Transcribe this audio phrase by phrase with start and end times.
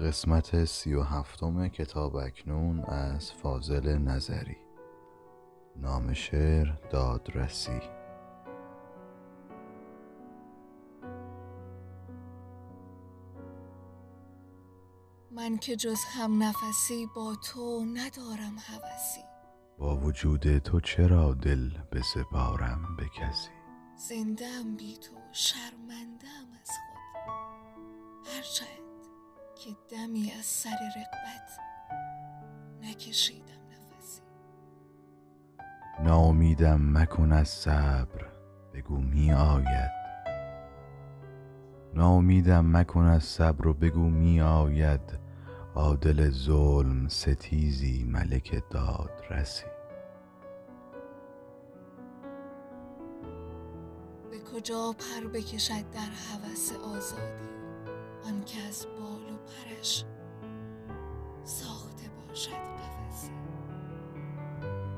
[0.00, 4.56] قسمت سی و هفتم کتاب اکنون از فاضل نظری.
[5.76, 7.80] نام شعر دادرسی.
[15.30, 19.20] من که جز هم نفسی با تو ندارم هوسی.
[19.78, 23.50] با وجود تو چرا دل بسپارم به کسی؟
[23.96, 27.30] زندم بی تو شرمندم از خود.
[28.36, 28.79] هرچند
[29.64, 31.58] که دمی از سر رقبت
[32.82, 34.20] نکشیدم نفسی.
[36.04, 38.26] ناامیدم مکن از صبر
[38.74, 39.90] بگو می آید.
[41.94, 45.18] ناامیدم مکن از صبر و بگو می آید.
[45.74, 49.64] عادل ظلم ستیزی ملک دادرسی
[54.30, 57.50] به کجا پر بکشد در هوس آزادی؟
[58.24, 59.29] آن که از بال
[59.80, 60.04] پرش
[61.44, 63.30] ساخته باشد قفسی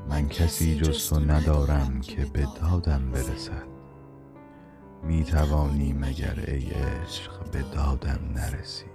[0.08, 3.66] من کسی جز تو ندارم که به دادم برسد.
[5.02, 8.91] می توانی مگر ای عشق به دادم نرسی.